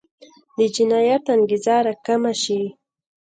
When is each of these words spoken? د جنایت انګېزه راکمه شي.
د 0.57 0.59
جنایت 0.75 1.25
انګېزه 1.35 1.75
راکمه 1.85 2.33
شي. 2.41 2.61